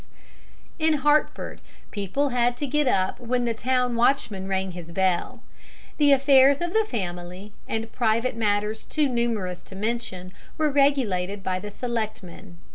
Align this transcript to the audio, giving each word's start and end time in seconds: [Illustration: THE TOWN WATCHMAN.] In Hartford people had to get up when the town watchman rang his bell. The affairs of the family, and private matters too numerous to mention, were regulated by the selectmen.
[Illustration: 0.79 0.79
THE 0.79 0.83
TOWN 0.83 0.93
WATCHMAN.] 0.93 0.93
In 0.93 1.01
Hartford 1.03 1.61
people 1.91 2.29
had 2.29 2.57
to 2.57 2.65
get 2.65 2.87
up 2.87 3.19
when 3.19 3.45
the 3.45 3.53
town 3.53 3.95
watchman 3.95 4.47
rang 4.47 4.71
his 4.71 4.91
bell. 4.91 5.43
The 5.99 6.11
affairs 6.11 6.59
of 6.59 6.73
the 6.73 6.85
family, 6.89 7.53
and 7.67 7.91
private 7.91 8.35
matters 8.35 8.83
too 8.83 9.07
numerous 9.07 9.61
to 9.61 9.75
mention, 9.75 10.33
were 10.57 10.71
regulated 10.71 11.43
by 11.43 11.59
the 11.59 11.69
selectmen. 11.69 12.57